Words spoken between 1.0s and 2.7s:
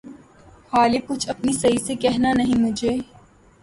کچھ اپنی سعی سے لہنا نہیں